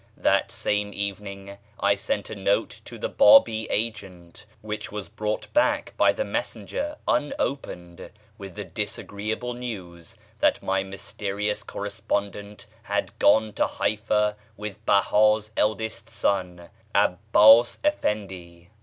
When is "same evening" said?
0.51-1.59